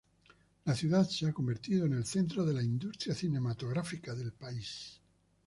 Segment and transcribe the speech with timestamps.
[0.65, 4.99] La ciudad se ha convertido en el centro de la industria cinematográfica del país.